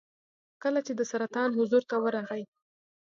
کله 0.63 0.79
چې 0.85 0.93
د 0.95 1.01
سلطان 1.11 1.49
حضور 1.59 1.83
ته 1.89 1.95
ورغی. 2.03 2.43